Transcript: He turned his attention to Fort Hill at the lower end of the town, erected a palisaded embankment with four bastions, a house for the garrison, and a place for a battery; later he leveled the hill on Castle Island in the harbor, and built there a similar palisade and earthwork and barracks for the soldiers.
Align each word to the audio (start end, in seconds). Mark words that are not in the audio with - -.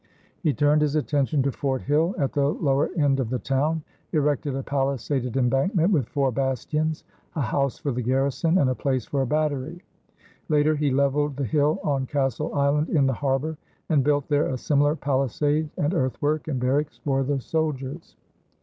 He 0.41 0.51
turned 0.51 0.81
his 0.81 0.95
attention 0.95 1.43
to 1.43 1.51
Fort 1.51 1.83
Hill 1.83 2.15
at 2.17 2.33
the 2.33 2.47
lower 2.47 2.89
end 2.97 3.19
of 3.19 3.29
the 3.29 3.37
town, 3.37 3.83
erected 4.13 4.55
a 4.55 4.63
palisaded 4.63 5.37
embankment 5.37 5.91
with 5.91 6.07
four 6.09 6.31
bastions, 6.31 7.03
a 7.35 7.41
house 7.41 7.77
for 7.77 7.91
the 7.91 8.01
garrison, 8.01 8.57
and 8.57 8.71
a 8.71 8.73
place 8.73 9.05
for 9.05 9.21
a 9.21 9.27
battery; 9.27 9.83
later 10.49 10.75
he 10.75 10.89
leveled 10.89 11.35
the 11.37 11.45
hill 11.45 11.77
on 11.83 12.07
Castle 12.07 12.51
Island 12.55 12.89
in 12.89 13.05
the 13.05 13.13
harbor, 13.13 13.57
and 13.89 14.03
built 14.03 14.27
there 14.27 14.47
a 14.47 14.57
similar 14.57 14.95
palisade 14.95 15.69
and 15.77 15.93
earthwork 15.93 16.47
and 16.47 16.59
barracks 16.59 16.97
for 16.97 17.21
the 17.21 17.39
soldiers. 17.39 18.15